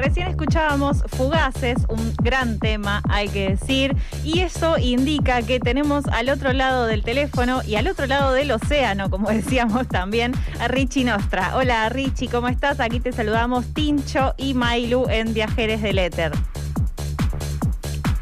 Recién 0.00 0.28
escuchábamos 0.28 1.02
Fugaces, 1.08 1.76
un 1.90 2.14
gran 2.22 2.58
tema, 2.58 3.02
hay 3.10 3.28
que 3.28 3.50
decir, 3.50 3.94
y 4.24 4.40
eso 4.40 4.78
indica 4.78 5.42
que 5.42 5.60
tenemos 5.60 6.06
al 6.06 6.30
otro 6.30 6.54
lado 6.54 6.86
del 6.86 7.02
teléfono 7.02 7.60
y 7.66 7.74
al 7.74 7.86
otro 7.86 8.06
lado 8.06 8.32
del 8.32 8.50
océano, 8.50 9.10
como 9.10 9.28
decíamos 9.30 9.86
también, 9.88 10.32
a 10.58 10.68
Richie 10.68 11.04
Nostra. 11.04 11.54
Hola 11.54 11.86
Richie, 11.90 12.28
¿cómo 12.28 12.48
estás? 12.48 12.80
Aquí 12.80 12.98
te 12.98 13.12
saludamos 13.12 13.66
Tincho 13.74 14.32
y 14.38 14.54
Mailu 14.54 15.06
en 15.10 15.34
Viajeres 15.34 15.82
del 15.82 15.98
Éter. 15.98 16.32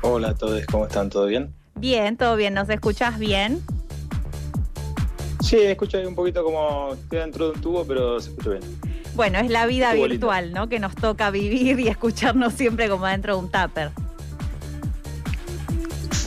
Hola 0.02 0.30
a 0.30 0.34
todos, 0.34 0.60
¿cómo 0.66 0.86
están? 0.86 1.10
¿Todo 1.10 1.26
bien? 1.26 1.54
Bien, 1.76 2.16
todo 2.16 2.34
bien. 2.34 2.54
¿Nos 2.54 2.68
escuchás 2.70 3.20
bien? 3.20 3.62
Sí, 5.44 5.58
escucho 5.58 5.98
ahí 5.98 6.06
un 6.06 6.16
poquito 6.16 6.42
como 6.42 6.94
estoy 6.94 7.20
dentro 7.20 7.44
de 7.46 7.52
un 7.52 7.60
tubo, 7.60 7.84
pero 7.84 8.18
se 8.18 8.30
escucha 8.30 8.50
bien. 8.50 8.87
Bueno, 9.18 9.40
es 9.40 9.50
la 9.50 9.66
vida 9.66 9.94
virtual, 9.94 10.52
¿no? 10.52 10.68
Que 10.68 10.78
nos 10.78 10.94
toca 10.94 11.32
vivir 11.32 11.80
y 11.80 11.88
escucharnos 11.88 12.52
siempre 12.52 12.88
como 12.88 13.04
dentro 13.04 13.34
de 13.34 13.42
un 13.42 13.50
tupper. 13.50 13.90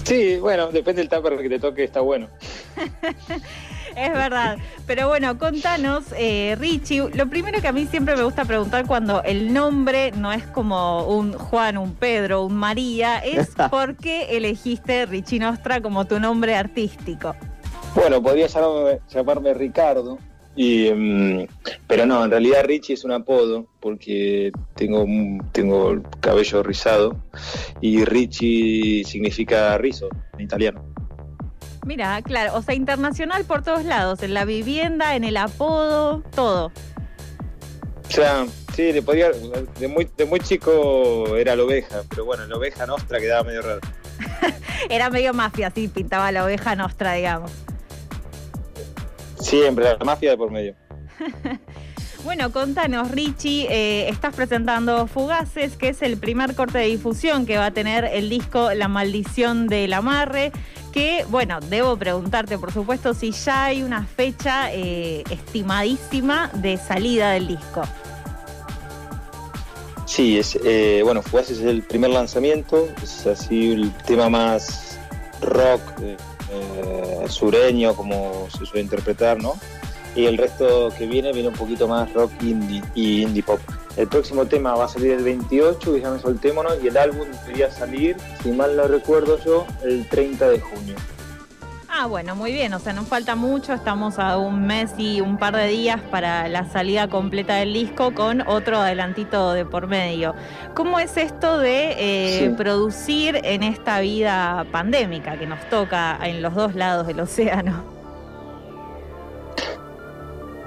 Sí, 0.04 0.36
bueno, 0.36 0.68
depende 0.74 1.02
del 1.02 1.08
tupper 1.08 1.42
que 1.42 1.48
te 1.48 1.58
toque, 1.58 1.86
está 1.86 2.02
bueno. 2.02 2.28
es 3.96 4.14
verdad. 4.14 4.58
Pero 4.88 5.08
bueno, 5.08 5.38
contanos, 5.38 6.04
eh, 6.18 6.58
Richie, 6.60 7.10
lo 7.14 7.30
primero 7.30 7.62
que 7.62 7.70
a 7.70 7.72
mí 7.72 7.88
siempre 7.88 8.18
me 8.18 8.24
gusta 8.24 8.44
preguntar 8.44 8.86
cuando 8.86 9.24
el 9.24 9.54
nombre 9.54 10.12
no 10.12 10.34
es 10.34 10.46
como 10.48 11.06
un 11.06 11.32
Juan, 11.32 11.78
un 11.78 11.96
Pedro, 11.96 12.44
un 12.44 12.56
María, 12.56 13.20
es 13.20 13.52
por 13.72 13.96
qué 13.96 14.36
elegiste 14.36 15.06
Richie 15.06 15.40
Nostra 15.40 15.80
como 15.80 16.04
tu 16.04 16.20
nombre 16.20 16.58
artístico. 16.58 17.38
Bueno, 17.96 18.22
podría 18.22 18.48
llamarme, 19.08 19.54
Ricardo, 19.54 20.20
y, 20.56 20.92
mm, 20.92 21.48
pero 21.88 22.06
no, 22.06 22.24
en 22.24 22.32
realidad 22.32 22.64
Richie 22.66 22.94
es 22.94 23.04
un 23.04 23.12
apodo 23.12 23.68
porque 23.80 24.52
tengo, 24.76 25.06
tengo 25.52 25.92
el 25.92 26.04
cabello 26.20 26.62
rizado 26.64 27.16
y 27.80 28.04
Richie 28.04 29.04
significa 29.06 29.78
rizo 29.78 30.10
en 30.34 30.42
italiano. 30.42 30.84
Mira, 31.86 32.22
claro, 32.22 32.56
o 32.56 32.62
sea, 32.62 32.76
internacional 32.76 33.44
por 33.46 33.64
todos 33.64 33.86
lados, 33.86 34.22
en 34.22 34.34
la 34.34 34.46
vivienda, 34.46 35.16
en 35.16 35.24
el 35.24 35.38
apodo, 35.38 36.22
todo. 36.36 36.72
O 38.08 38.12
sea, 38.14 38.46
sí, 38.76 38.92
le 38.92 39.02
podía, 39.02 39.32
de 39.80 39.88
muy, 39.88 40.08
de 40.16 40.26
muy 40.26 40.42
chico 40.42 41.36
era 41.38 41.56
la 41.56 41.64
oveja, 41.64 42.04
pero 42.10 42.26
bueno, 42.26 42.46
la 42.46 42.58
oveja 42.58 42.86
nostra 42.86 43.20
quedaba 43.20 43.44
medio 43.46 43.62
raro. 43.62 43.80
era 44.90 45.10
medio 45.10 45.34
mafia, 45.34 45.72
sí, 45.74 45.88
pintaba 45.88 46.32
la 46.32 46.44
oveja 46.44 46.76
nostra, 46.76 47.14
digamos. 47.14 47.52
Siempre, 49.42 49.86
la 49.98 50.06
mafia 50.06 50.32
de 50.32 50.38
por 50.38 50.52
medio. 50.52 50.76
Bueno, 52.24 52.52
contanos, 52.52 53.10
Richie, 53.10 53.66
eh, 53.68 54.08
estás 54.08 54.36
presentando 54.36 55.08
Fugaces, 55.08 55.76
que 55.76 55.90
es 55.90 56.04
el 56.04 56.18
primer 56.18 56.54
corte 56.54 56.78
de 56.78 56.86
difusión 56.86 57.48
que 57.48 57.58
va 57.58 57.68
a 57.68 57.72
tener 57.72 58.06
el 58.06 58.30
disco 58.30 58.72
La 58.76 58.88
Maldición 58.88 59.68
del 59.68 59.92
Amarre, 59.92 60.52
que, 60.94 61.26
bueno, 61.30 61.60
debo 61.62 61.98
preguntarte, 61.98 62.60
por 62.60 62.72
supuesto, 62.72 63.16
si 63.16 63.32
ya 63.32 63.66
hay 63.66 63.82
una 63.82 64.06
fecha 64.06 64.72
eh, 64.72 65.24
estimadísima 65.32 66.52
de 66.54 66.78
salida 66.78 67.32
del 67.32 67.48
disco. 67.48 67.82
Sí, 70.06 70.38
es, 70.38 70.60
eh, 70.64 71.02
bueno, 71.04 71.24
Fugaces 71.24 71.58
es 71.58 71.66
el 71.66 71.82
primer 71.82 72.12
lanzamiento, 72.12 72.88
es 73.02 73.26
así 73.26 73.72
el 73.72 73.92
tema 74.06 74.30
más 74.30 75.00
rock, 75.42 75.82
sureño, 77.28 77.96
como 77.96 78.48
se 78.50 78.66
suele 78.66 78.82
interpretar, 78.82 79.42
¿no? 79.42 79.56
y 80.16 80.26
el 80.26 80.38
resto 80.38 80.90
que 80.98 81.06
viene 81.06 81.32
viene 81.32 81.50
un 81.50 81.56
poquito 81.56 81.88
más 81.88 82.12
rock 82.14 82.32
indie 82.42 82.84
y 82.96 83.24
indie 83.24 83.44
pop. 83.44 83.60
El 83.96 84.08
próximo 84.08 84.46
tema 84.46 84.74
va 84.76 84.86
a 84.86 84.88
salir 84.88 85.12
el 85.12 85.24
28, 85.24 85.80
que 85.80 86.00
se 86.00 86.06
llama 86.06 86.20
Soltémonos, 86.20 86.84
y 86.84 86.88
el 86.88 86.98
álbum 86.98 87.28
debería 87.46 87.72
salir, 87.72 88.18
si 88.42 88.52
mal 88.52 88.76
no 88.76 88.88
recuerdo 88.88 89.40
yo, 89.44 89.66
el 89.84 90.08
30 90.08 90.50
de 90.50 90.60
junio. 90.60 90.96
Ah, 92.04 92.08
bueno, 92.08 92.36
muy 92.36 92.52
bien, 92.52 92.74
o 92.74 92.80
sea, 92.80 92.94
nos 92.94 93.08
falta 93.08 93.36
mucho, 93.36 93.74
estamos 93.74 94.18
a 94.18 94.40
un 94.40 94.66
mes 94.66 94.92
y 94.98 95.22
un 95.22 95.38
par 95.38 95.56
de 95.56 95.68
días 95.68 96.02
para 96.10 96.48
la 96.48 96.66
salida 96.66 97.08
completa 97.08 97.58
del 97.58 97.74
disco 97.74 98.16
con 98.16 98.42
otro 98.48 98.78
adelantito 98.78 99.54
de 99.54 99.66
por 99.66 99.86
medio. 99.86 100.34
¿Cómo 100.74 100.98
es 101.00 101.16
esto 101.16 101.60
de 101.60 101.94
eh, 102.00 102.56
producir 102.58 103.40
en 103.44 103.62
esta 103.62 104.00
vida 104.00 104.66
pandémica 104.72 105.38
que 105.38 105.46
nos 105.46 105.60
toca 105.70 106.18
en 106.24 106.42
los 106.42 106.56
dos 106.56 106.74
lados 106.74 107.06
del 107.06 107.20
océano? 107.20 107.84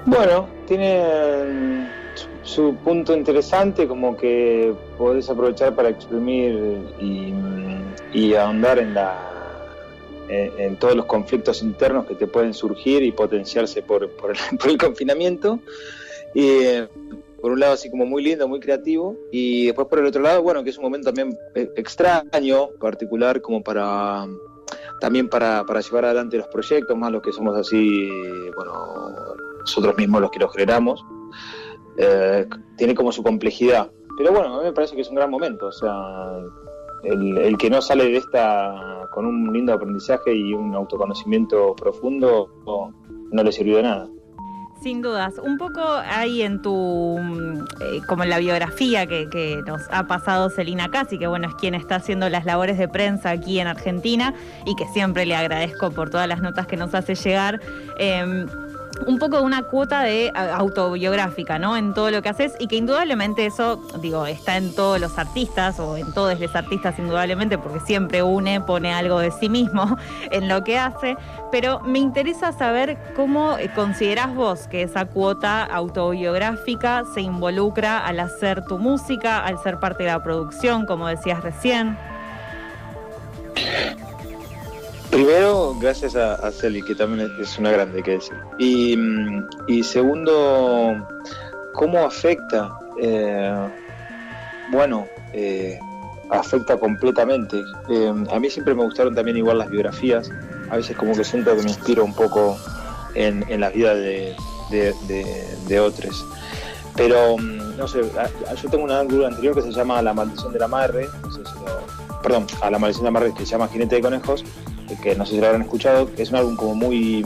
Bueno, 0.05 0.47
tiene 0.67 1.89
su, 2.43 2.75
punto 2.75 3.13
interesante, 3.13 3.89
como 3.89 4.15
que 4.15 4.73
podés 4.97 5.29
aprovechar 5.29 5.75
para 5.75 5.89
exprimir 5.89 6.77
y, 8.13 8.33
ahondar 8.35 8.79
en, 8.79 8.93
la, 8.93 9.34
en, 10.29 10.77
todos 10.77 10.95
los 10.95 11.05
conflictos 11.05 11.61
internos 11.61 12.05
que 12.05 12.15
te 12.15 12.27
pueden 12.27 12.53
surgir 12.53 13.03
y 13.03 13.11
potenciarse 13.11 13.81
por, 13.83 14.03
el, 14.03 14.77
confinamiento. 14.77 15.59
Y 16.33 16.59
por 17.41 17.51
un 17.51 17.59
lado 17.59 17.73
así 17.73 17.89
como 17.89 18.05
muy 18.05 18.23
lindo, 18.23 18.47
muy 18.47 18.59
creativo, 18.59 19.15
y 19.31 19.67
después 19.67 19.87
por 19.87 19.99
el 19.99 20.05
otro 20.07 20.21
lado, 20.21 20.41
bueno, 20.41 20.63
que 20.63 20.71
es 20.71 20.77
un 20.77 20.83
momento 20.83 21.13
también 21.13 21.37
eh, 21.53 21.69
extraño, 21.75 22.69
particular, 22.79 23.41
como 23.41 23.63
para 23.63 24.27
también 24.99 25.29
para, 25.29 25.63
para 25.65 25.81
llevar 25.81 26.05
adelante 26.05 26.37
los 26.37 26.47
proyectos, 26.47 26.97
más 26.97 27.11
los 27.11 27.21
que 27.21 27.31
somos 27.31 27.55
así, 27.55 28.09
bueno, 28.55 29.35
nosotros 29.59 29.95
mismos 29.97 30.21
los 30.21 30.31
que 30.31 30.39
los 30.39 30.51
generamos, 30.51 31.05
eh, 31.97 32.47
tiene 32.77 32.95
como 32.95 33.11
su 33.11 33.23
complejidad. 33.23 33.91
Pero 34.17 34.31
bueno, 34.31 34.55
a 34.55 34.59
mí 34.59 34.65
me 34.65 34.73
parece 34.73 34.95
que 34.95 35.01
es 35.01 35.09
un 35.09 35.15
gran 35.15 35.29
momento, 35.29 35.67
o 35.67 35.71
sea, 35.71 35.93
el, 37.05 37.57
que 37.57 37.69
no 37.69 37.81
sale 37.81 38.05
de 38.05 38.17
esta 38.17 39.07
con 39.11 39.25
un 39.25 39.53
lindo 39.53 39.73
aprendizaje 39.73 40.33
y 40.33 40.53
un 40.53 40.73
autoconocimiento 40.75 41.75
profundo 41.75 42.49
no, 43.31 43.43
le 43.43 43.51
sirvió 43.51 43.77
de 43.77 43.83
nada. 43.83 44.07
Sin 44.81 45.01
dudas. 45.01 45.39
Un 45.41 45.57
poco 45.57 45.81
hay 45.81 46.41
en 46.41 46.61
tu, 46.61 47.17
eh, 47.81 48.01
como 48.07 48.23
en 48.23 48.29
la 48.29 48.39
biografía 48.39 49.07
que, 49.07 49.61
nos 49.65 49.81
ha 49.89 50.05
pasado 50.05 50.49
Celina 50.49 50.91
Casi, 50.91 51.17
que 51.17 51.27
bueno, 51.27 51.47
es 51.47 51.55
quien 51.55 51.73
está 51.73 51.95
haciendo 51.95 52.29
las 52.29 52.45
labores 52.45 52.77
de 52.77 52.87
prensa 52.87 53.31
aquí 53.31 53.59
en 53.59 53.67
Argentina 53.67 54.35
y 54.65 54.75
que 54.75 54.85
siempre 54.87 55.25
le 55.25 55.35
agradezco 55.35 55.91
por 55.91 56.09
todas 56.09 56.27
las 56.27 56.41
notas 56.41 56.67
que 56.67 56.77
nos 56.77 56.93
hace 56.93 57.15
llegar. 57.15 57.61
Eh, 57.97 58.45
un 59.05 59.19
poco 59.19 59.41
una 59.41 59.63
cuota 59.63 60.01
de 60.01 60.31
autobiográfica, 60.35 61.59
¿no? 61.59 61.77
En 61.77 61.93
todo 61.93 62.11
lo 62.11 62.21
que 62.21 62.29
haces 62.29 62.55
y 62.59 62.67
que 62.67 62.75
indudablemente 62.75 63.45
eso, 63.45 63.81
digo, 64.01 64.25
está 64.25 64.57
en 64.57 64.73
todos 64.73 64.99
los 64.99 65.17
artistas 65.17 65.79
o 65.79 65.97
en 65.97 66.13
todos 66.13 66.39
los 66.39 66.55
artistas 66.55 66.97
indudablemente 66.97 67.57
porque 67.57 67.79
siempre 67.81 68.23
une, 68.23 68.61
pone 68.61 68.93
algo 68.93 69.19
de 69.19 69.31
sí 69.31 69.49
mismo 69.49 69.97
en 70.31 70.47
lo 70.47 70.63
que 70.63 70.77
hace, 70.77 71.17
pero 71.51 71.79
me 71.81 71.99
interesa 71.99 72.51
saber 72.51 72.97
cómo 73.15 73.57
considerás 73.75 74.33
vos 74.33 74.67
que 74.67 74.83
esa 74.83 75.05
cuota 75.05 75.63
autobiográfica 75.63 77.03
se 77.13 77.21
involucra 77.21 77.99
al 77.99 78.19
hacer 78.19 78.63
tu 78.65 78.77
música, 78.77 79.39
al 79.39 79.61
ser 79.61 79.79
parte 79.79 80.03
de 80.03 80.09
la 80.09 80.23
producción, 80.23 80.85
como 80.85 81.07
decías 81.07 81.41
recién. 81.43 81.97
Primero, 85.15 85.73
gracias 85.79 86.17
a, 86.17 86.33
a 86.33 86.51
Celi, 86.51 86.81
que 86.81 86.93
también 86.93 87.31
es 87.39 87.57
una 87.57 87.71
grande, 87.71 88.03
que 88.03 88.11
decir. 88.11 88.35
Y, 88.59 88.97
y 89.65 89.81
segundo, 89.81 91.07
¿cómo 91.73 91.99
afecta? 91.99 92.77
Eh, 93.01 93.69
bueno, 94.73 95.07
eh, 95.31 95.79
afecta 96.29 96.75
completamente. 96.75 97.63
Eh, 97.87 98.13
a 98.29 98.39
mí 98.41 98.49
siempre 98.49 98.75
me 98.75 98.83
gustaron 98.83 99.15
también 99.15 99.37
igual 99.37 99.59
las 99.59 99.69
biografías. 99.69 100.29
A 100.69 100.75
veces 100.75 100.97
como 100.97 101.15
que 101.15 101.23
siento 101.23 101.55
que 101.55 101.63
me 101.63 101.69
inspiro 101.69 102.03
un 102.03 102.13
poco 102.13 102.57
en, 103.13 103.45
en 103.47 103.61
la 103.61 103.69
vida 103.69 103.95
de, 103.95 104.35
de, 104.69 105.79
otros. 105.79 106.25
Pero, 106.97 107.37
no 107.39 107.87
sé, 107.87 108.01
yo 108.61 108.69
tengo 108.69 108.83
una 108.83 108.99
anterior 108.99 109.55
que 109.55 109.61
se 109.61 109.71
llama 109.71 110.01
La 110.01 110.13
maldición 110.13 110.51
de 110.51 110.59
la 110.59 110.67
madre, 110.67 111.07
perdón, 112.21 112.47
a 112.61 112.69
La 112.69 112.79
maldición 112.79 113.05
de 113.05 113.11
la 113.11 113.19
madre 113.19 113.33
que 113.33 113.45
se 113.45 113.51
llama 113.51 113.69
Jinete 113.69 113.95
de 113.95 114.01
Conejos, 114.01 114.43
que 115.01 115.15
no 115.15 115.25
sé 115.25 115.33
si 115.33 115.39
lo 115.39 115.47
habrán 115.47 115.63
escuchado, 115.63 116.09
es 116.17 116.29
un 116.29 116.35
álbum 116.37 116.55
como 116.55 116.75
muy, 116.75 117.23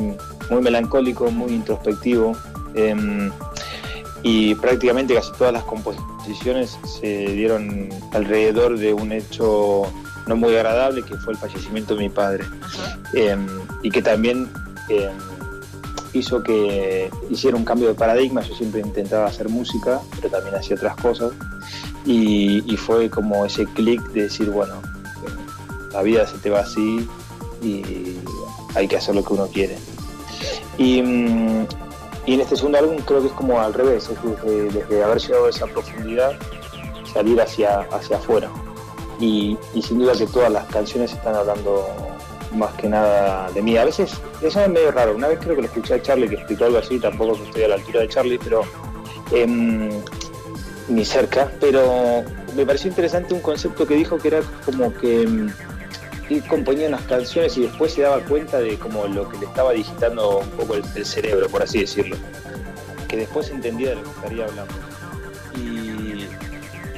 muy 0.50 0.62
melancólico, 0.62 1.30
muy 1.32 1.54
introspectivo. 1.54 2.36
Em, 2.76 3.32
y 4.24 4.56
prácticamente 4.56 5.14
casi 5.14 5.32
todas 5.34 5.54
las 5.54 5.64
composiciones 5.64 6.78
se 6.84 7.28
dieron 7.28 7.90
alrededor 8.12 8.78
de 8.78 8.94
un 8.94 9.12
hecho 9.12 9.84
no 10.28 10.36
muy 10.36 10.56
agradable 10.56 11.04
que 11.04 11.16
fue 11.16 11.34
el 11.34 11.40
fallecimiento 11.40 11.96
de 11.96 12.02
mi 12.02 12.10
padre 12.10 12.44
em, 13.14 13.48
y 13.82 13.90
que 13.90 14.02
también 14.02 14.50
em, 14.90 15.18
hizo 16.14 16.44
que 16.44 17.10
hiciera 17.30 17.56
un 17.56 17.64
cambio 17.64 17.88
de 17.88 17.94
paradigma 17.94 18.42
yo 18.42 18.54
siempre 18.56 18.82
intentaba 18.82 19.28
hacer 19.28 19.48
música 19.48 20.02
pero 20.18 20.30
también 20.30 20.56
hacía 20.56 20.76
otras 20.76 20.96
cosas 20.98 21.32
y, 22.06 22.62
y 22.72 22.78
fue 22.78 23.10
como 23.10 23.46
ese 23.46 23.66
clic 23.66 24.02
de 24.12 24.24
decir 24.24 24.50
bueno 24.50 24.82
la 25.94 26.02
vida 26.02 26.28
se 26.28 26.38
te 26.38 26.50
va 26.50 26.60
así 26.60 27.08
y 27.62 28.18
hay 28.76 28.88
que 28.88 28.98
hacer 28.98 29.16
lo 29.16 29.24
que 29.24 29.34
uno 29.34 29.48
quiere. 29.48 29.78
Y, 30.78 31.02
mm, 31.02 31.66
y 32.30 32.36
en 32.36 32.42
este 32.42 32.56
segundo 32.56 32.78
álbum 32.78 32.98
creo 33.06 33.22
que 33.22 33.28
es 33.28 33.34
como 33.34 33.60
al 33.60 33.74
revés, 33.74 34.10
desde, 34.44 35.04
haber 35.04 35.20
llegado 35.20 35.46
a 35.48 35.50
esa 35.50 35.66
profundidad, 35.66 36.34
salir 37.12 37.42
hacia, 37.42 37.80
hacia 37.92 38.18
afuera. 38.18 38.50
Y, 39.20 39.58
sin 39.82 40.00
duda 40.00 40.14
que 40.14 40.28
todas 40.28 40.52
las 40.52 40.66
canciones 40.68 41.12
están 41.12 41.36
hablando 41.36 41.88
más 42.54 42.72
que 42.76 42.88
nada 42.88 43.50
de 43.52 43.62
mí. 43.62 43.76
A 43.78 43.86
veces, 43.86 44.12
eso 44.42 44.62
es 44.62 44.70
medio 44.70 44.92
raro. 44.92 45.16
Una 45.16 45.28
vez 45.28 45.40
creo 45.40 45.56
que 45.56 45.64
lo 45.64 45.68
escuché 45.68 45.96
a 45.96 46.02
Charlie 46.02 46.30
que 46.30 46.36
explicó 46.36 46.66
algo 46.66 46.78
así, 46.78 47.00
tampoco 47.00 47.34
estoy 47.34 47.64
a 47.64 47.70
la 47.70 47.76
altura 47.76 48.02
de 48.02 48.08
Charlie, 48.10 48.40
pero 48.42 48.62
em, 49.32 49.90
ni 50.88 51.04
cerca. 51.04 51.52
Pero 51.60 52.24
me 52.56 52.66
pareció 52.66 52.90
interesante 52.90 53.34
un 53.34 53.42
concepto 53.42 53.88
que 53.88 53.96
dijo 53.96 54.18
que 54.18 54.28
era 54.30 54.42
como 54.66 54.94
que 54.94 55.28
él 56.36 56.44
componía 56.48 56.88
unas 56.88 57.02
canciones 57.04 57.58
y 57.58 57.62
después 57.62 57.94
se 57.94 58.02
daba 58.02 58.20
cuenta 58.20 58.60
de 58.60 58.78
como 58.78 59.08
lo 59.08 59.28
que 59.30 59.38
le 59.38 59.46
estaba 59.46 59.74
digitando 59.74 60.40
un 60.40 60.50
poco 60.52 60.76
el, 60.76 61.06
cerebro, 61.06 61.50
por 61.50 61.64
así 61.64 61.80
decirlo. 61.80 62.16
Que 63.08 63.18
después 63.18 63.50
entendía 63.50 63.90
de 63.90 63.96
lo 63.96 64.04
que 64.04 64.10
estaría 64.10 64.46
hablando. 64.46 64.74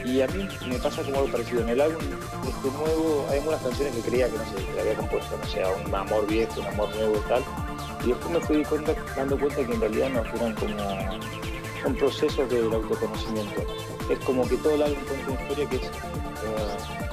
Y 0.04 0.22
a 0.22 0.28
mí 0.28 0.48
me 0.68 0.78
pasa 0.80 1.04
como 1.04 1.18
algo 1.18 1.32
parecido. 1.32 1.62
En 1.62 1.70
el 1.70 1.82
álbum 1.82 2.02
este 2.46 2.78
nuevo 2.78 3.26
hay 3.30 3.40
algunas 3.40 3.62
canciones 3.62 3.96
que 3.96 4.02
creía 4.02 4.28
que 4.28 4.38
no 4.38 4.46
sé, 4.46 4.66
que 4.74 4.82
había 4.82 4.96
compuesto, 4.96 5.38
no 5.38 5.46
sé, 5.46 5.64
un 5.86 5.96
amor 5.96 6.28
viejo, 6.28 6.60
un 6.60 6.68
amor 6.68 6.90
nuevo 6.96 7.16
y 7.16 7.30
tal. 7.30 7.44
Y 8.04 8.08
después 8.10 8.32
me 8.32 8.40
fui 8.42 8.66
dando 9.16 9.40
cuenta 9.40 9.56
que 9.56 9.74
en 9.74 9.80
realidad 9.80 10.10
no 10.10 10.22
eran 10.22 10.56
como 10.56 11.22
son 11.82 11.96
procesos 11.96 12.50
del 12.50 12.74
autoconocimiento. 12.74 13.64
Es 14.10 14.20
como 14.20 14.48
que 14.48 14.58
todo 14.58 14.76
el 14.76 14.84
álbum 14.84 15.04
cuenta 15.06 15.32
una 15.32 15.42
historia 15.42 15.70
que 15.70 15.76
es 15.78 15.84
uh, 15.84 17.11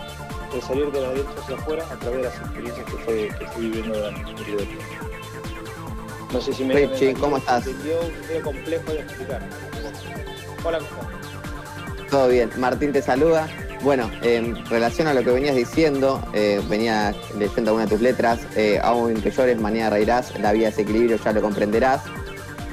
el 0.55 0.63
salir 0.63 0.91
de 0.91 1.01
la 1.01 1.09
adentro 1.09 1.43
hacia 1.43 1.57
afuera 1.57 1.85
a 1.91 1.97
través 1.97 2.19
de 2.19 2.25
las 2.25 2.37
experiencias 2.37 2.87
que, 2.87 2.97
fue, 2.99 3.29
que 3.39 3.47
fui 3.49 3.67
viviendo 3.67 3.99
durante 3.99 4.31
un 4.31 4.37
periodo 4.37 4.59
de 4.59 4.67
tiempo. 4.67 4.85
No 6.33 6.41
sé 6.41 6.53
si 6.53 6.65
me, 6.65 6.75
Richie, 6.75 7.15
¿cómo 7.15 7.39
estás? 7.39 7.67
entendió, 7.67 8.01
es 8.03 8.43
complejo 8.43 8.93
de 8.93 9.01
explicar. 9.01 9.43
Hola, 10.65 10.79
¿cómo 10.79 11.03
estás? 11.03 12.11
Todo 12.11 12.29
bien, 12.29 12.51
Martín 12.59 12.93
te 12.93 13.03
saluda. 13.03 13.49
Bueno, 13.83 14.11
en 14.23 14.65
relación 14.67 15.07
a 15.07 15.15
lo 15.15 15.23
que 15.23 15.31
venías 15.31 15.55
diciendo, 15.55 16.21
eh, 16.33 16.61
venía 16.69 17.15
leyendo 17.39 17.71
algunas 17.71 17.89
de 17.89 17.97
tus 17.97 18.03
letras, 18.03 18.41
eh, 18.57 18.81
aún 18.83 19.15
que 19.21 19.31
llores, 19.31 19.61
mañana 19.61 19.91
reirás, 19.91 20.39
la 20.41 20.53
vida 20.53 20.69
es 20.69 20.79
equilibrio, 20.79 21.17
ya 21.17 21.33
lo 21.33 21.41
comprenderás. 21.41 22.03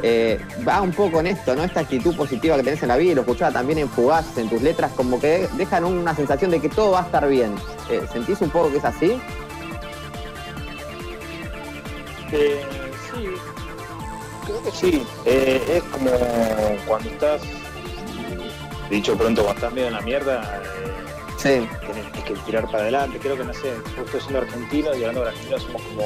Eh, 0.03 0.39
va 0.68 0.81
un 0.81 0.92
poco 0.92 1.19
en 1.19 1.27
esto, 1.27 1.56
¿no? 1.56 1.63
Esta 1.63 1.81
actitud 1.81 2.15
positiva 2.15 2.56
que 2.57 2.63
tenés 2.63 2.81
en 2.81 2.89
la 2.89 2.97
vida, 2.97 3.12
y 3.12 3.15
lo 3.15 3.21
escuchaba 3.21 3.51
también 3.51 3.80
en 3.80 3.89
Fugaz, 3.89 4.38
en 4.38 4.50
tus 4.50 4.62
letras, 4.62 4.92
como 4.95 5.19
que 5.19 5.47
dejan 5.57 5.86
una 5.86 6.15
sensación 6.15 6.51
de 6.51 6.59
que 6.59 6.69
todo 6.69 6.92
va 6.92 7.01
a 7.01 7.06
estar 7.06 7.27
bien. 7.27 7.56
¿Sentís 8.12 8.42
un 8.42 8.50
poco 8.50 8.71
que 8.71 8.77
es 8.77 8.86
así? 8.86 9.19
sí, 12.30 13.30
creo 14.45 14.63
que 14.63 14.71
sí. 14.71 15.07
es 15.25 15.83
como 15.83 16.09
cuando 16.86 17.09
estás 17.09 17.42
dicho 18.89 19.18
pronto, 19.18 19.44
cuando 19.44 19.59
estás 19.59 19.74
medio 19.74 19.88
en 19.88 19.94
la 19.94 20.01
mierda, 20.01 20.62
eh, 21.44 21.68
tenés 21.81 22.24
que 22.24 22.33
tirar 22.45 22.65
para 22.65 22.83
adelante. 22.83 23.19
Creo 23.19 23.38
que, 23.38 23.44
no 23.44 23.53
sé, 23.53 23.74
justo 23.97 24.19
siendo 24.19 24.39
argentino 24.39 24.94
y 24.95 25.01
hablando 25.01 25.21
de 25.21 25.30
argentinos, 25.30 25.63
somos 25.63 25.81
como 25.81 26.03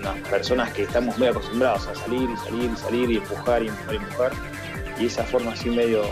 unas 0.00 0.16
personas 0.28 0.72
que 0.72 0.82
estamos 0.82 1.16
muy 1.18 1.28
acostumbrados 1.28 1.86
a 1.86 1.94
salir 1.94 2.28
y 2.30 2.36
salir 2.36 2.70
y 2.70 2.76
salir 2.76 3.10
y 3.10 3.16
empujar 3.18 3.62
y 3.62 3.68
empujar 3.68 3.94
y 3.94 3.96
empujar. 3.96 4.32
Y 4.98 5.06
esa 5.06 5.24
forma 5.24 5.52
así 5.52 5.70
medio 5.70 6.02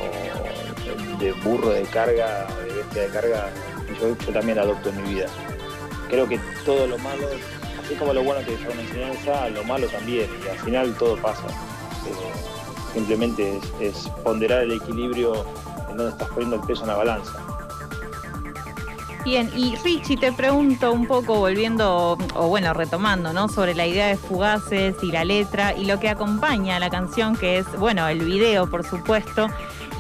de 1.18 1.32
burro 1.44 1.70
de 1.70 1.82
carga, 1.82 2.46
de 2.64 2.74
bestia 2.74 3.02
de 3.02 3.08
carga, 3.08 3.50
yo, 4.00 4.32
también 4.32 4.56
la 4.56 4.62
adopto 4.62 4.90
en 4.90 5.02
mi 5.02 5.14
vida. 5.14 5.26
Creo 6.08 6.28
que 6.28 6.40
todo 6.64 6.86
lo 6.86 6.98
malo, 6.98 7.26
así 7.84 7.94
como 7.96 8.12
lo 8.12 8.22
bueno 8.22 8.44
que 8.46 8.54
es 8.54 8.60
una 8.60 8.80
enseñanza, 8.80 9.48
lo 9.50 9.64
malo 9.64 9.86
también, 9.88 10.30
y 10.44 10.48
al 10.48 10.58
final 10.58 10.94
todo 10.94 11.16
pasa. 11.16 11.46
Eh, 12.06 12.92
simplemente 12.94 13.60
es, 13.80 14.08
ponderar 14.22 14.62
el 14.62 14.72
equilibrio 14.72 15.44
en 15.90 15.96
donde 15.96 16.12
estás 16.12 16.28
poniendo 16.28 16.56
el 16.56 16.62
peso 16.62 16.82
en 16.82 16.88
la 16.88 16.96
balanza. 16.96 17.57
Bien, 19.24 19.50
y 19.54 19.76
Richie, 19.76 20.16
te 20.16 20.32
pregunto 20.32 20.92
un 20.92 21.06
poco, 21.06 21.34
volviendo, 21.34 22.16
o 22.34 22.48
bueno, 22.48 22.72
retomando, 22.72 23.32
¿no? 23.32 23.48
Sobre 23.48 23.74
la 23.74 23.86
idea 23.86 24.06
de 24.06 24.16
Fugaces 24.16 24.94
y 25.02 25.12
la 25.12 25.24
letra 25.24 25.76
y 25.76 25.84
lo 25.84 26.00
que 26.00 26.08
acompaña 26.08 26.76
a 26.76 26.78
la 26.78 26.88
canción, 26.88 27.36
que 27.36 27.58
es, 27.58 27.66
bueno, 27.78 28.06
el 28.08 28.20
video, 28.20 28.70
por 28.70 28.84
supuesto. 28.84 29.48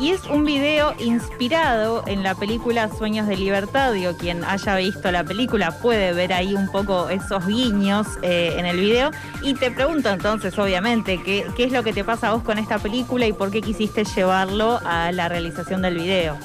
Y 0.00 0.10
es 0.10 0.24
un 0.26 0.44
video 0.44 0.94
inspirado 1.00 2.04
en 2.06 2.22
la 2.22 2.36
película 2.36 2.88
Sueños 2.88 3.26
de 3.26 3.36
Libertad. 3.36 3.92
Digo, 3.92 4.16
quien 4.16 4.44
haya 4.44 4.76
visto 4.76 5.10
la 5.10 5.24
película 5.24 5.72
puede 5.72 6.12
ver 6.12 6.32
ahí 6.32 6.54
un 6.54 6.70
poco 6.70 7.08
esos 7.08 7.44
guiños 7.46 8.06
eh, 8.22 8.54
en 8.56 8.64
el 8.64 8.78
video. 8.78 9.10
Y 9.42 9.54
te 9.54 9.72
pregunto 9.72 10.08
entonces, 10.10 10.56
obviamente, 10.56 11.20
¿qué, 11.24 11.44
¿qué 11.56 11.64
es 11.64 11.72
lo 11.72 11.82
que 11.82 11.92
te 11.92 12.04
pasa 12.04 12.28
a 12.28 12.34
vos 12.34 12.44
con 12.44 12.58
esta 12.58 12.78
película 12.78 13.26
y 13.26 13.32
por 13.32 13.50
qué 13.50 13.60
quisiste 13.60 14.04
llevarlo 14.04 14.78
a 14.84 15.10
la 15.10 15.28
realización 15.28 15.82
del 15.82 15.96
video? 15.96 16.38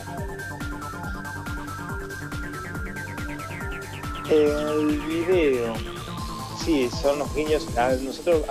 El 4.29 4.99
video, 5.01 5.73
sí, 6.63 6.89
son 7.01 7.19
los 7.19 7.33
guiños. 7.35 7.67
A 7.77 7.91
nosotros, 7.93 8.43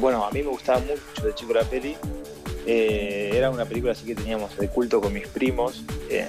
bueno, 0.00 0.24
a 0.24 0.30
mí 0.30 0.42
me 0.42 0.48
gustaba 0.48 0.80
mucho 0.80 1.26
de 1.26 1.34
chico 1.34 1.52
la 1.52 1.62
peli 1.62 1.96
eh, 2.66 3.30
era 3.34 3.50
una 3.50 3.66
película 3.66 3.92
así 3.92 4.06
que 4.06 4.14
teníamos 4.14 4.56
de 4.56 4.68
culto 4.68 5.00
con 5.00 5.12
mis 5.12 5.28
primos 5.28 5.84
eh, 6.08 6.26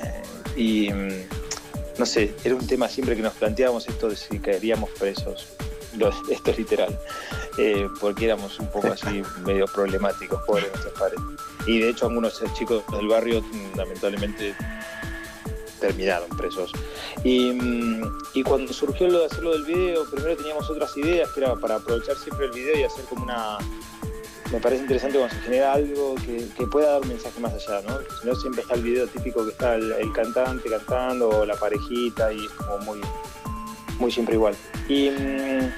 y 0.58 0.92
mm, 0.92 1.98
no 1.98 2.06
sé, 2.06 2.34
era 2.44 2.56
un 2.56 2.68
tema 2.68 2.90
siempre 2.90 3.16
que 3.16 3.22
nos 3.22 3.34
planteábamos 3.34 3.88
esto 3.88 4.10
de 4.10 4.16
si 4.18 4.40
caeríamos 4.40 4.90
presos. 4.92 5.48
esto 6.30 6.52
es 6.52 6.58
literal, 6.58 7.00
eh, 7.58 7.88
porque 8.02 8.26
éramos 8.26 8.60
un 8.60 8.68
poco 8.68 8.88
así 8.88 9.24
medio 9.46 9.66
problemáticos, 9.66 10.42
pobres 10.46 10.68
nuestros 10.68 10.94
padres. 11.00 11.20
Y 11.68 11.80
de 11.80 11.90
hecho 11.90 12.08
algunos 12.08 12.44
chicos 12.54 12.84
del 12.92 13.08
barrio 13.08 13.42
mm, 13.42 13.78
lamentablemente 13.78 14.54
terminaron 15.80 16.30
presos. 16.30 16.72
Y, 17.24 17.52
mm, 17.52 18.14
y, 18.34 18.44
cuando 18.44 18.74
surgió 18.74 19.08
lo 19.08 19.20
de 19.20 19.26
hacerlo 19.26 19.54
del 19.54 19.66
video, 19.66 20.06
primero 20.10 20.36
teníamos 20.36 20.70
otras 20.70 20.96
ideas, 20.98 21.30
que 21.32 21.42
era 21.42 21.56
para 21.56 21.76
aprovechar 21.76 22.16
siempre 22.18 22.48
el 22.48 22.52
video 22.52 22.78
y 22.78 22.84
hacer 22.84 23.06
como 23.06 23.24
una, 23.24 23.58
me 24.52 24.60
parece 24.60 24.84
interesante 24.84 25.18
cuando 25.18 25.36
se 25.36 25.42
genera 25.42 25.74
algo 25.74 26.16
que, 26.16 26.68
pueda 26.68 26.94
dar 26.94 27.02
un 27.02 27.10
mensaje 27.10 27.40
más 27.40 27.54
allá, 27.54 27.82
¿no? 27.88 28.00
Si 28.00 28.28
no, 28.28 28.36
siempre 28.36 28.62
está 28.62 28.76
el 28.76 28.84
video 28.84 29.08
típico 29.08 29.44
que 29.44 29.52
está 29.52 29.76
el, 29.76 30.12
cantante 30.14 30.70
cantando 30.70 31.30
o 31.30 31.46
la 31.46 31.56
parejita 31.56 32.32
y 32.32 32.46
es 32.46 32.52
como 32.52 32.78
muy, 32.80 33.02
muy 34.00 34.12
siempre 34.12 34.36
igual. 34.36 34.56
Y, 34.88 35.10
mm, 35.10 35.74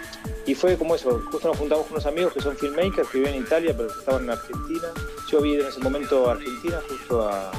y, 0.45 0.55
fue 0.55 0.77
como 0.77 0.95
eso, 0.95 1.21
justo 1.31 1.47
nos 1.47 1.57
juntamos 1.57 1.85
con 1.85 1.93
unos 1.93 2.05
amigos 2.05 2.33
que 2.33 2.41
son 2.41 2.57
filmmakers 2.57 3.07
que 3.09 3.19
viven 3.19 3.35
en 3.35 3.43
Italia 3.43 3.73
pero 3.75 3.89
estaban 3.89 4.23
en 4.23 4.31
Argentina. 4.31 4.87
Yo 5.29 5.41
vi 5.41 5.55
en 5.55 5.67
ese 5.67 5.79
momento 5.79 6.29
Argentina 6.29 6.81
justo 6.89 7.27
a, 7.27 7.51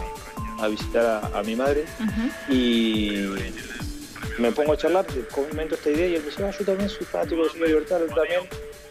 visitar 0.67 1.31
a, 1.33 1.43
mi 1.45 1.55
madre 1.55 1.85
y 2.49 3.13
me 4.39 4.53
pongo 4.53 4.73
a 4.73 4.77
charlar, 4.77 5.07
comento 5.31 5.75
esta 5.75 5.91
idea 5.91 6.09
y 6.09 6.15
él 6.15 6.23
me 6.23 6.31
dice, 6.31 6.45
ah, 6.45 6.51
yo 6.59 6.65
también 6.65 6.89
soy 6.89 7.07
fanático 7.07 7.47
de 7.47 7.61
la 7.61 7.67
libertad, 7.67 8.01
yo 8.01 8.15
también. 8.15 8.41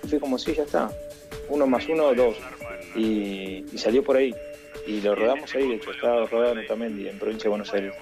Y 0.03 0.07
fue 0.07 0.19
como, 0.19 0.37
sí, 0.37 0.53
ya 0.53 0.63
está, 0.63 0.89
uno 1.49 1.65
más 1.67 1.87
uno, 1.87 2.13
dos. 2.13 2.37
Y, 2.95 3.65
salió 3.75 4.03
por 4.03 4.17
ahí. 4.17 4.33
Y 4.85 5.01
lo 5.01 5.15
rodamos 5.15 5.53
ahí, 5.53 5.67
de 5.67 5.75
hecho, 5.75 5.91
estaba 5.91 6.25
rodado 6.25 6.53
en 6.53 6.65
Otamendi, 6.65 7.07
en 7.07 7.19
provincia 7.19 7.43
de 7.43 7.49
Buenos 7.49 7.73
Aires. 7.73 7.93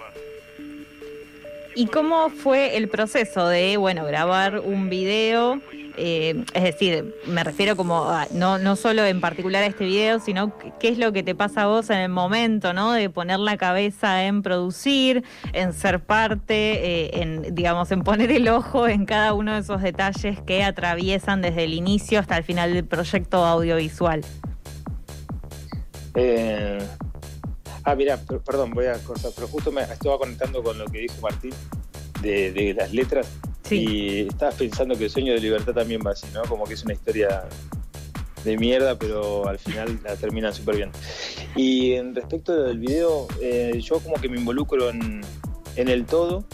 ¿Y 1.73 1.87
cómo 1.87 2.29
fue 2.29 2.77
el 2.77 2.87
proceso 2.87 3.47
de, 3.47 3.77
bueno, 3.77 4.05
grabar 4.05 4.59
un 4.59 4.89
video? 4.89 5.61
Eh, 5.97 6.43
es 6.53 6.63
decir, 6.63 7.15
me 7.25 7.43
refiero 7.43 7.75
como 7.75 8.11
no, 8.31 8.57
no 8.57 8.75
solo 8.75 9.05
en 9.05 9.21
particular 9.21 9.63
a 9.63 9.67
este 9.67 9.85
video, 9.85 10.19
sino 10.19 10.53
qué 10.79 10.89
es 10.89 10.97
lo 10.97 11.13
que 11.13 11.23
te 11.23 11.35
pasa 11.35 11.63
a 11.63 11.67
vos 11.67 11.89
en 11.89 11.97
el 11.97 12.09
momento, 12.09 12.73
¿no? 12.73 12.91
De 12.91 13.09
poner 13.09 13.39
la 13.39 13.57
cabeza 13.57 14.25
en 14.25 14.41
producir, 14.41 15.23
en 15.53 15.73
ser 15.73 16.01
parte, 16.01 17.05
eh, 17.05 17.21
en, 17.21 17.55
digamos, 17.55 17.91
en 17.91 18.03
poner 18.03 18.31
el 18.31 18.47
ojo 18.49 18.87
en 18.87 19.05
cada 19.05 19.33
uno 19.33 19.53
de 19.53 19.59
esos 19.59 19.81
detalles 19.81 20.41
que 20.41 20.63
atraviesan 20.63 21.41
desde 21.41 21.63
el 21.63 21.73
inicio 21.73 22.19
hasta 22.19 22.37
el 22.37 22.43
final 22.43 22.73
del 22.73 22.85
proyecto 22.85 23.45
audiovisual. 23.45 24.21
Eh, 26.15 26.79
ah, 27.83 27.95
mira, 27.95 28.17
perdón, 28.45 28.71
voy 28.71 28.85
a 28.85 28.93
cortar, 28.99 29.31
pero 29.35 29.47
justo 29.47 29.71
me 29.71 29.81
estaba 29.81 30.17
conectando 30.17 30.63
con 30.63 30.77
lo 30.77 30.85
que 30.85 30.99
dijo 30.99 31.15
Martín 31.21 31.53
de, 32.21 32.51
de 32.51 32.73
las 32.73 32.93
letras 32.93 33.27
y 33.71 34.27
estabas 34.27 34.55
pensando 34.55 34.97
que 34.97 35.05
el 35.05 35.09
sueño 35.09 35.33
de 35.33 35.39
libertad 35.39 35.73
también 35.73 36.01
va 36.05 36.11
así, 36.11 36.27
¿no? 36.33 36.43
Como 36.43 36.65
que 36.65 36.75
es 36.75 36.83
una 36.83 36.93
historia 36.93 37.43
de 38.43 38.57
mierda, 38.57 38.97
pero 38.97 39.47
al 39.47 39.57
final 39.57 39.99
la 40.03 40.15
terminan 40.15 40.53
súper 40.53 40.75
bien. 40.77 40.91
Y 41.55 41.93
en 41.93 42.15
respecto 42.15 42.63
del 42.63 42.79
video, 42.79 43.27
eh, 43.41 43.79
yo 43.81 43.99
como 43.99 44.15
que 44.15 44.29
me 44.29 44.37
involucro 44.37 44.89
en, 44.89 45.23
el 45.75 46.05
todo. 46.05 46.45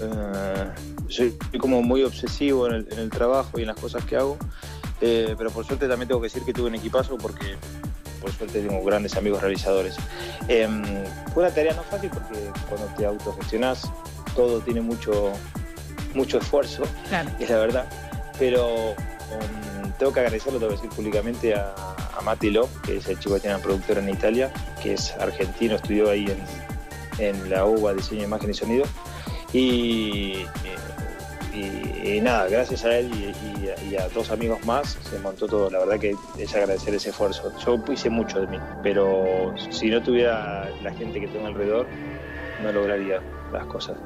Eh, 0.00 0.68
soy 1.08 1.36
como 1.58 1.82
muy 1.82 2.02
obsesivo 2.04 2.66
en 2.68 2.86
el, 2.90 3.10
trabajo 3.10 3.58
y 3.58 3.62
en 3.62 3.68
las 3.68 3.76
cosas 3.76 4.04
que 4.04 4.16
hago. 4.16 4.38
Eh, 5.00 5.34
pero 5.36 5.50
por 5.50 5.66
suerte 5.66 5.88
también 5.88 6.08
tengo 6.08 6.20
que 6.20 6.26
decir 6.26 6.44
que 6.44 6.52
tuve 6.52 6.68
un 6.68 6.76
equipazo 6.76 7.18
porque 7.18 7.56
por 8.20 8.30
suerte 8.30 8.60
tengo 8.60 8.82
grandes 8.84 9.16
amigos 9.16 9.42
realizadores. 9.42 9.96
Em, 10.46 10.84
fue 11.34 11.42
una 11.42 11.52
tarea 11.52 11.74
no 11.74 11.82
fácil 11.82 12.08
porque 12.10 12.38
cuando 12.68 12.86
te 12.96 13.04
autogestionas 13.04 13.90
todo 14.36 14.60
tiene 14.60 14.80
mucho 14.80 15.32
mucho 16.14 16.38
esfuerzo, 16.38 16.84
es 17.38 17.50
la 17.50 17.58
verdad, 17.58 17.86
pero 18.38 18.90
um, 18.90 19.92
tengo 19.98 20.12
que 20.12 20.20
agradecerlo, 20.20 20.58
tengo 20.58 20.70
que 20.70 20.76
decir 20.76 20.90
públicamente 20.90 21.54
a, 21.54 21.74
a 22.16 22.20
Mati 22.22 22.50
Lop, 22.50 22.68
que 22.82 22.98
es 22.98 23.08
el 23.08 23.18
chico 23.18 23.34
que 23.34 23.40
tiene 23.40 23.56
una 23.56 23.64
productora 23.64 24.00
en 24.00 24.08
Italia, 24.08 24.52
que 24.82 24.94
es 24.94 25.12
argentino, 25.12 25.76
estudió 25.76 26.10
ahí 26.10 26.26
en, 27.18 27.26
en 27.26 27.50
la 27.50 27.64
UBA 27.64 27.94
Diseño, 27.94 28.24
Imagen 28.24 28.50
y 28.50 28.54
Sonido. 28.54 28.84
Y, 29.52 30.46
y, 31.54 32.20
nada, 32.22 32.48
gracias 32.48 32.84
a 32.84 32.98
él 32.98 33.10
y, 33.12 33.96
a 33.96 34.08
dos 34.08 34.30
amigos 34.30 34.64
más 34.64 34.98
se 35.02 35.18
montó 35.18 35.46
todo. 35.46 35.70
La 35.70 35.80
verdad 35.80 35.98
que 35.98 36.16
es 36.38 36.54
agradecer 36.54 36.94
ese 36.94 37.10
esfuerzo. 37.10 37.52
Yo 37.64 37.82
hice 37.92 38.08
mucho 38.08 38.40
de 38.40 38.46
mí, 38.46 38.58
pero 38.82 39.54
si 39.70 39.90
no 39.90 40.02
tuviera 40.02 40.70
la 40.82 40.92
gente 40.94 41.20
que 41.20 41.28
tengo 41.28 41.46
alrededor, 41.46 41.86
no 42.62 42.72
lograría 42.72 43.20
las 43.52 43.66
cosas. 43.66 43.98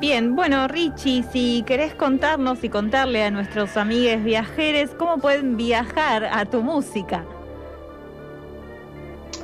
Bien, 0.00 0.34
bueno, 0.34 0.66
Richie, 0.66 1.22
si 1.30 1.62
querés 1.66 1.94
contarnos 1.94 2.64
y 2.64 2.70
contarle 2.70 3.22
a 3.22 3.30
nuestros 3.30 3.76
amigues 3.76 4.24
viajeros 4.24 4.94
cómo 4.94 5.18
pueden 5.18 5.58
viajar 5.58 6.24
a 6.24 6.46
tu 6.46 6.62
música. 6.62 7.26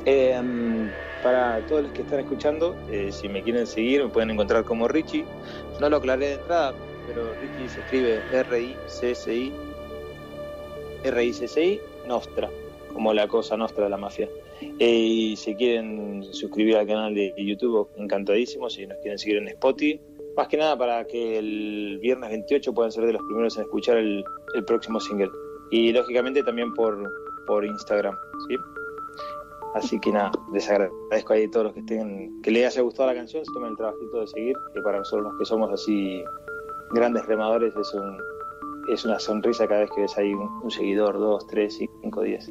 Em, 0.05 0.89
para 1.21 1.59
todos 1.67 1.83
los 1.83 1.91
que 1.91 2.01
están 2.01 2.21
escuchando, 2.21 2.75
eh, 2.89 3.11
si 3.11 3.29
me 3.29 3.43
quieren 3.43 3.67
seguir, 3.67 4.03
me 4.03 4.09
pueden 4.09 4.31
encontrar 4.31 4.63
como 4.63 4.87
Richie. 4.87 5.25
No 5.79 5.91
lo 5.91 5.97
aclaré 5.97 6.25
de 6.25 6.33
entrada, 6.33 6.73
pero 7.05 7.33
Richie 7.39 7.69
se 7.69 7.79
escribe 7.81 8.21
R-I-C-C-I, 8.31 9.53
R-I-C-C-I, 11.03 11.81
Nostra, 12.07 12.49
como 12.93 13.13
la 13.13 13.27
cosa 13.27 13.57
Nostra 13.57 13.83
de 13.83 13.91
la 13.91 13.97
mafia. 13.97 14.27
Eh, 14.79 14.89
y 14.89 15.35
si 15.35 15.53
quieren 15.53 16.23
suscribir 16.31 16.77
al 16.77 16.87
canal 16.87 17.13
de 17.13 17.31
YouTube, 17.37 17.89
encantadísimo. 17.95 18.71
Si 18.71 18.87
nos 18.87 18.97
quieren 18.97 19.19
seguir 19.19 19.37
en 19.37 19.49
Spotify, 19.49 20.01
más 20.37 20.47
que 20.47 20.57
nada 20.57 20.77
para 20.77 21.05
que 21.05 21.39
el 21.39 21.99
viernes 21.99 22.29
28 22.29 22.73
puedan 22.73 22.91
ser 22.91 23.05
de 23.05 23.13
los 23.13 23.23
primeros 23.23 23.57
en 23.57 23.63
escuchar 23.63 23.97
el, 23.97 24.23
próximo 24.65 24.99
single. 24.99 25.31
Y 25.71 25.91
lógicamente 25.91 26.43
también 26.43 26.73
por, 26.75 27.11
por 27.47 27.65
Instagram, 27.65 28.15
¿sí? 28.47 28.55
Así 29.73 29.99
que 29.99 30.11
nada, 30.11 30.31
les 30.53 30.69
agradezco 30.69 31.33
a 31.33 31.51
todos 31.51 31.65
los 31.65 31.73
que 31.73 31.79
estén, 31.81 32.41
que 32.41 32.51
les 32.51 32.65
haya 32.67 32.81
gustado 32.83 33.09
la 33.09 33.15
canción, 33.15 33.43
se 33.43 33.51
tomen 33.51 33.71
el 33.71 33.77
trabajito 33.77 34.21
de 34.21 34.27
seguir, 34.27 34.55
que 34.73 34.81
para 34.81 34.99
nosotros 34.99 35.27
los 35.27 35.37
que 35.37 35.45
somos 35.45 35.71
así 35.71 36.23
grandes 36.91 37.25
remadores 37.25 37.75
es, 37.75 37.93
un, 37.93 38.17
es 38.91 39.05
una 39.05 39.19
sonrisa 39.19 39.67
cada 39.67 39.81
vez 39.81 39.91
que 39.93 40.01
ves 40.01 40.17
ahí 40.17 40.33
un, 40.33 40.71
seguidor, 40.71 41.17
dos, 41.19 41.45
tres, 41.47 41.77
cinco, 42.01 42.21
diez. 42.21 42.49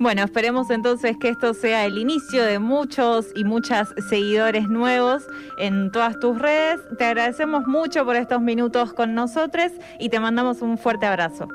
Bueno, 0.00 0.22
esperemos 0.22 0.70
entonces 0.70 1.16
que 1.18 1.28
esto 1.28 1.54
sea 1.54 1.84
el 1.84 1.98
inicio 1.98 2.44
de 2.44 2.60
muchos 2.60 3.32
y 3.34 3.42
muchas 3.42 3.92
seguidores 4.08 4.68
nuevos 4.68 5.26
en 5.56 5.90
todas 5.90 6.20
tus 6.20 6.38
redes. 6.38 6.80
Te 6.96 7.04
agradecemos 7.04 7.66
mucho 7.66 8.04
por 8.04 8.14
estos 8.14 8.40
minutos 8.40 8.92
con 8.92 9.14
nosotros 9.14 9.72
y 9.98 10.08
te 10.08 10.20
mandamos 10.20 10.62
un 10.62 10.78
fuerte 10.78 11.06
abrazo. 11.06 11.48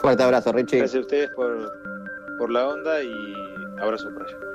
Fuerte 0.00 0.24
abrazo, 0.24 0.52
Richie. 0.52 0.78
Gracias 0.78 0.98
a 0.98 1.00
ustedes 1.02 1.30
por, 1.30 1.72
por 2.38 2.50
la 2.50 2.66
onda 2.66 3.00
y 3.00 3.34
abrazo 3.80 4.12
por 4.12 4.24
allá. 4.24 4.36